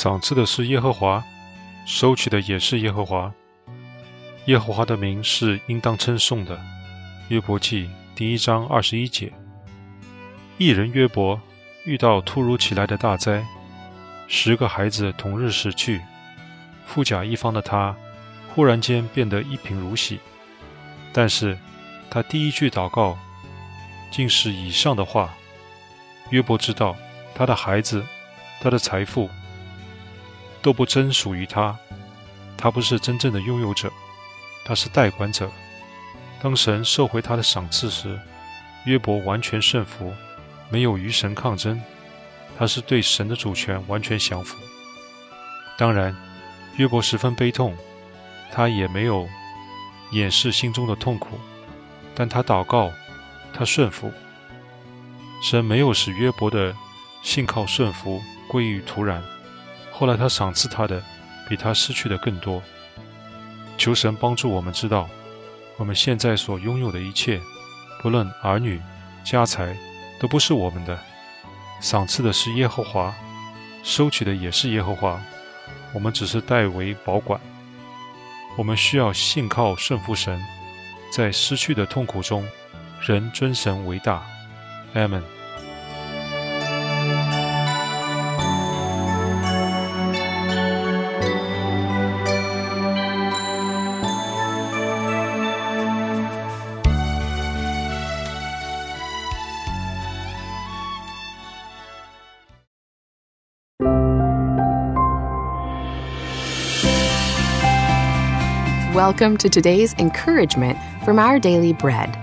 [0.00, 1.24] 赏赐的是耶和华，
[1.84, 3.32] 收取的也是耶和华。
[4.44, 6.56] 耶和华的名是应当称颂的。
[7.30, 9.32] 约伯记第一章二十一节。
[10.56, 11.40] 一人约伯
[11.84, 13.44] 遇到突如其来的大灾，
[14.28, 16.00] 十个孩子同日死去，
[16.86, 17.96] 富甲一方的他，
[18.54, 20.20] 忽然间变得一贫如洗。
[21.12, 21.58] 但是，
[22.08, 23.18] 他第一句祷告，
[24.12, 25.34] 竟是以上的话。
[26.30, 26.94] 约伯知道，
[27.34, 28.04] 他的孩子，
[28.60, 29.28] 他的财富，
[30.68, 31.74] 都不真属于他，
[32.54, 33.90] 他不是真正的拥有者。
[34.66, 35.50] 他是代管者。
[36.42, 38.20] 当神收回他的赏赐时，
[38.84, 40.12] 约伯完全顺服，
[40.68, 41.80] 没有与神抗争。
[42.58, 44.58] 他是对神的主权完全降服。
[45.78, 46.14] 当然，
[46.76, 47.74] 约伯十分悲痛，
[48.52, 49.26] 他也没有
[50.10, 51.40] 掩饰心中的痛苦，
[52.14, 52.92] 但他祷告，
[53.54, 54.12] 他顺服。
[55.42, 56.76] 神没有使约伯的
[57.22, 59.24] 信靠顺服归于突然。
[59.98, 61.02] 后来他赏赐他的，
[61.48, 62.62] 比他失去的更多。
[63.76, 65.08] 求神帮助我们知道，
[65.76, 67.40] 我们现在所拥有的一切，
[68.00, 68.80] 不论儿女、
[69.24, 69.76] 家财，
[70.20, 70.96] 都不是我们的。
[71.80, 73.12] 赏赐的是耶和华，
[73.82, 75.20] 收取的也是耶和华。
[75.92, 77.40] 我们只是代为保管。
[78.56, 80.40] 我们需要信靠顺服神，
[81.10, 82.46] 在失去的痛苦中，
[83.04, 84.22] 仍尊神为大。
[84.94, 85.08] 阿
[108.98, 112.16] Welcome to today's encouragement from Our Daily Bread.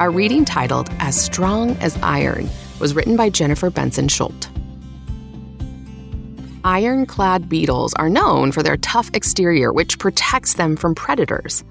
[0.00, 2.50] Our reading titled As Strong as Iron
[2.80, 4.48] was written by Jennifer Benson Schuldt.
[6.64, 11.62] Ironclad beetles are known for their tough exterior, which protects them from predators.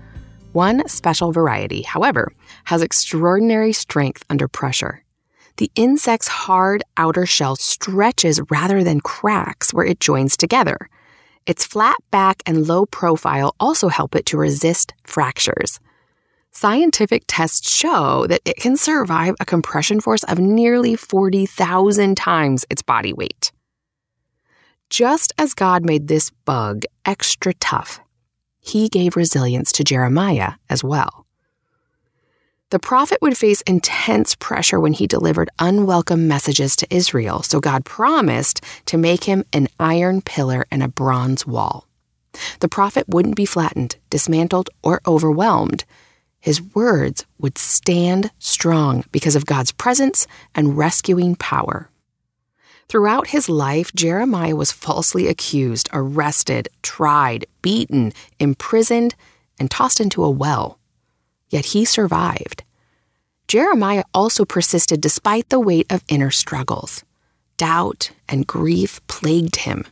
[0.54, 2.32] One special variety, however,
[2.64, 5.04] has extraordinary strength under pressure.
[5.58, 10.88] The insect's hard outer shell stretches rather than cracks where it joins together.
[11.46, 15.80] Its flat back and low profile also help it to resist fractures.
[16.52, 22.82] Scientific tests show that it can survive a compression force of nearly 40,000 times its
[22.82, 23.52] body weight.
[24.90, 28.00] Just as God made this bug extra tough,
[28.60, 31.25] he gave resilience to Jeremiah as well.
[32.72, 37.86] The prophet would face intense pressure when he delivered unwelcome messages to Israel, so God
[37.86, 41.88] promised to make him an iron pillar and a bronze wall.
[42.60, 45.86] The prophet wouldn't be flattened, dismantled, or overwhelmed
[46.46, 51.90] his words would stand strong because of God's presence and rescuing power.
[52.88, 59.16] Throughout his life, Jeremiah was falsely accused, arrested, tried, beaten, imprisoned,
[59.60, 60.78] and tossed into a well.
[61.50, 62.64] Yet he survived.
[63.48, 67.04] Jeremiah also persisted despite the weight of inner struggles.
[67.58, 69.86] Doubt and grief plagued him.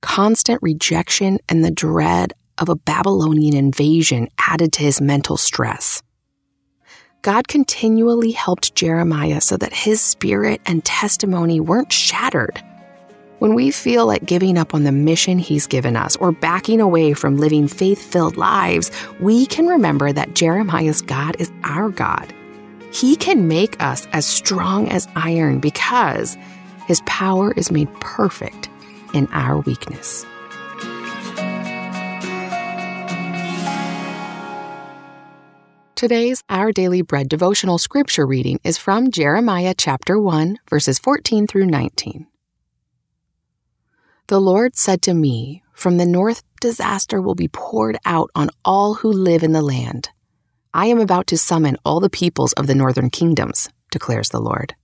[0.00, 6.02] Constant rejection and the dread of a Babylonian invasion added to his mental stress.
[7.22, 12.62] God continually helped Jeremiah so that his spirit and testimony weren't shattered.
[13.40, 17.14] When we feel like giving up on the mission he's given us or backing away
[17.14, 22.34] from living faith filled lives, we can remember that Jeremiah's God is our God.
[22.92, 26.36] He can make us as strong as iron because
[26.86, 28.68] his power is made perfect
[29.14, 30.26] in our weakness.
[35.94, 41.66] Today's Our Daily Bread devotional scripture reading is from Jeremiah chapter 1, verses 14 through
[41.66, 42.26] 19.
[44.30, 48.94] The Lord said to me, From the north, disaster will be poured out on all
[48.94, 50.10] who live in the land.
[50.72, 54.76] I am about to summon all the peoples of the northern kingdoms, declares the Lord.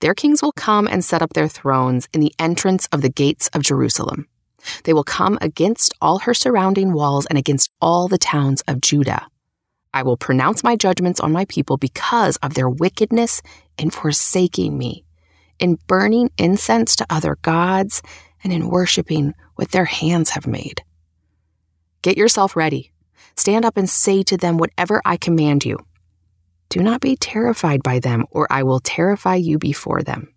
[0.00, 3.48] Their kings will come and set up their thrones in the entrance of the gates
[3.48, 4.28] of Jerusalem.
[4.84, 9.26] They will come against all her surrounding walls and against all the towns of Judah.
[9.92, 13.42] I will pronounce my judgments on my people because of their wickedness
[13.76, 15.04] in forsaking me,
[15.58, 18.00] in burning incense to other gods,
[18.44, 20.84] and in worshiping what their hands have made.
[22.02, 22.92] Get yourself ready.
[23.36, 25.78] Stand up and say to them whatever I command you.
[26.68, 30.32] Do not be terrified by them, or I will terrify you before them.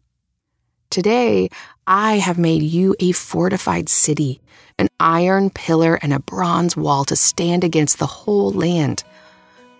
[0.89, 1.49] Today,
[1.85, 4.41] I have made you a fortified city,
[4.79, 9.03] an iron pillar and a bronze wall to stand against the whole land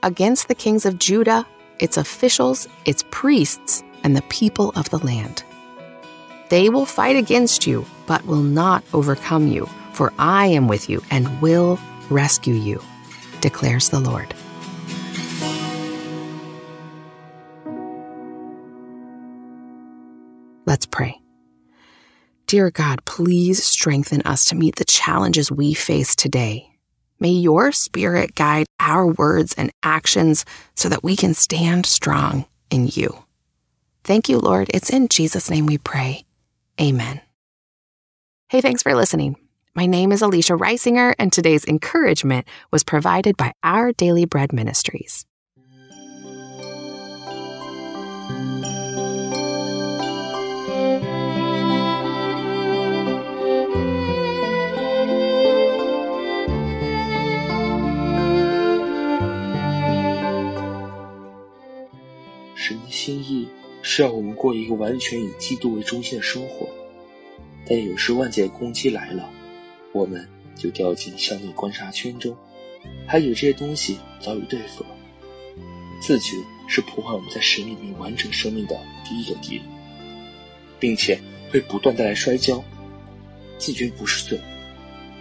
[0.04, 1.46] against the kings of Judah,
[1.80, 5.44] its officials, its priests, and the people of the land.
[6.50, 11.02] They will fight against you, but will not overcome you, for I am with you
[11.12, 11.80] and will
[12.10, 12.82] rescue you,
[13.42, 14.34] declares the Lord.
[20.66, 21.20] Let's pray.
[22.46, 26.70] Dear God, please strengthen us to meet the challenges we face today.
[27.20, 30.46] May your spirit guide our words and actions
[30.76, 33.24] so that we can stand strong in you.
[34.04, 34.70] Thank you, Lord.
[34.74, 36.27] It's in Jesus' name we pray.
[36.80, 37.22] Amen.
[38.50, 39.36] Hey, thanks for listening.
[39.76, 45.26] My name is Alicia Reisinger, and today's encouragement was provided by Our Daily Bread Ministries.
[63.90, 66.68] 是要我们过一个完全以基督为中心的生活，
[67.66, 69.30] 但有时万劫攻击来了，
[69.94, 72.36] 我们就掉进商业观察圈中，
[73.08, 74.90] 还以为这些东西早已对付了。
[76.02, 76.36] 自觉
[76.68, 79.64] 是破坏我们在神里面完整生命的第一个敌人，
[80.82, 81.18] 并且
[81.50, 82.62] 会不断带来摔跤。
[83.58, 84.38] 自觉不是罪，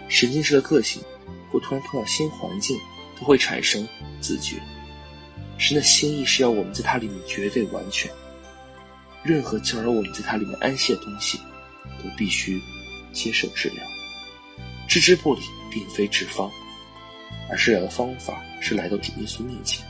[0.09, 1.01] 神经质的个性
[1.49, 2.77] 或突然碰到新环境
[3.17, 3.87] 都会产生
[4.19, 4.57] 自觉。
[5.57, 8.11] 神的心意是要我们在它里面绝对完全，
[9.23, 11.39] 任何叫让我们在它里面安息的东西，
[12.01, 12.61] 都必须
[13.11, 13.83] 接受治疗。
[14.87, 16.49] 置之不理并非治方，
[17.49, 19.85] 而治疗的方法是来到主耶稣面前。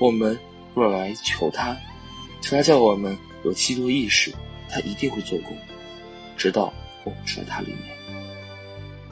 [0.00, 0.38] 我们
[0.74, 1.76] 若来求他，
[2.40, 4.32] 求他叫我们有基督意识，
[4.68, 5.56] 他一定会做工，
[6.36, 6.72] 直到
[7.04, 7.96] 我们摔他里面。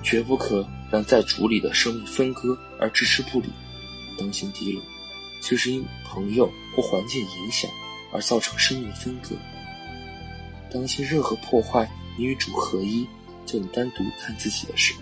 [0.03, 3.49] 绝不可让在主里的生命分割而置之不理。
[4.19, 4.83] 当心低落，
[5.43, 7.71] 就是因朋友或环境影响
[8.17, 9.37] 而造成生命的分割。
[10.73, 13.07] 当心任何破坏你与主合一，
[13.45, 14.95] 就你单独看自己的事。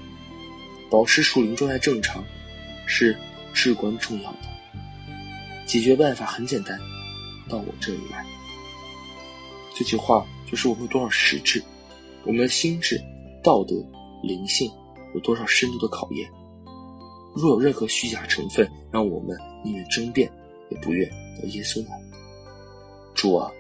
[0.91, 2.25] 保持属灵状态正常，
[2.87, 3.17] 是
[3.53, 4.39] 至关重要的。
[5.65, 6.79] 解决办法很简单，
[7.49, 8.27] 到我这里来。
[9.77, 11.63] 这句话就是我们有多少实质，
[12.25, 13.01] 我们的心智、
[13.43, 13.75] 道德、
[14.23, 14.71] 灵性
[15.15, 16.29] 有多少深度的考验。
[17.35, 20.31] 若有任何虚假成分，让我们宁愿争辩，
[20.69, 21.09] 也不愿
[21.41, 22.04] 到耶稣那里。
[23.15, 23.51] 主啊，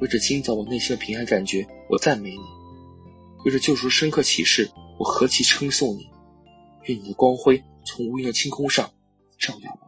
[0.00, 2.42] 为着今早我内心的平安感觉，我赞美你；
[3.44, 6.08] 为着救赎深刻启示，我何其称颂你！
[6.84, 8.90] 愿你的光辉从无垠的青空上
[9.38, 9.85] 照耀我。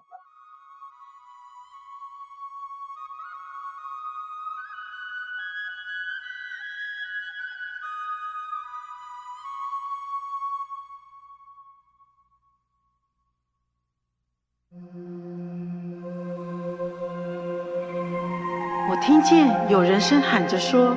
[18.91, 20.97] 我听见有人声喊着说：“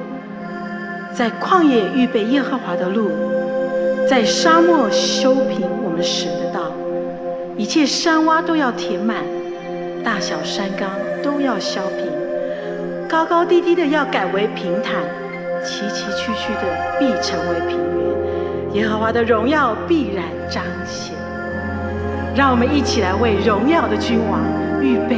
[1.12, 3.12] 在旷野预备耶和华的路，
[4.10, 6.72] 在沙漠修平我们神的道。
[7.58, 9.18] 一切山洼都要填满，
[10.06, 10.90] 大小山冈
[11.22, 12.08] 都要削平，
[13.10, 15.04] 高高低低的要改为平坦，
[15.62, 18.74] 崎崎岖岖的必成为平原。
[18.74, 21.14] 耶和华的荣耀必然彰显。
[22.34, 24.40] 让我们一起来为荣耀的君王
[24.82, 25.18] 预备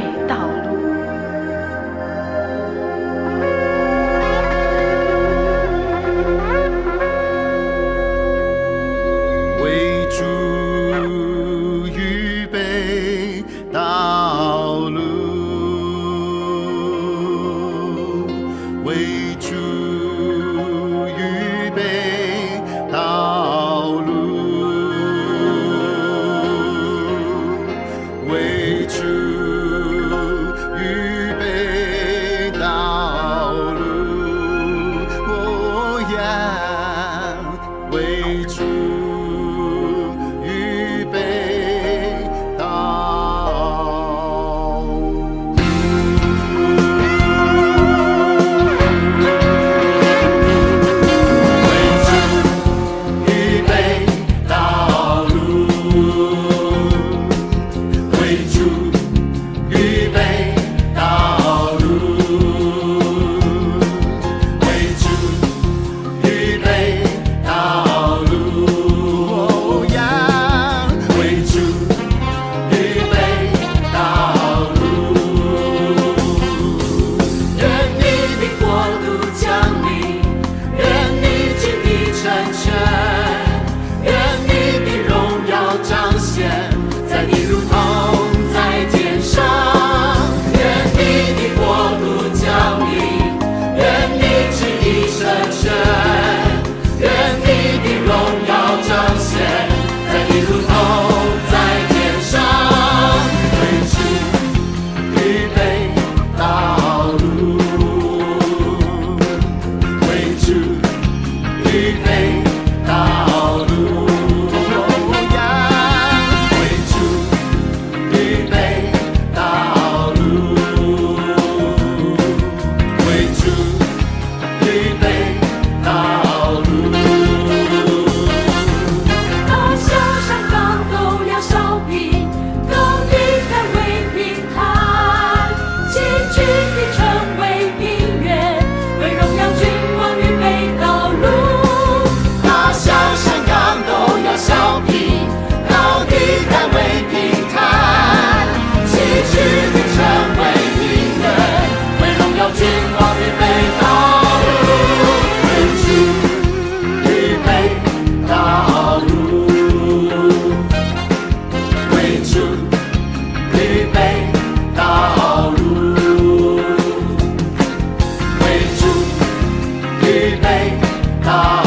[171.34, 171.63] 나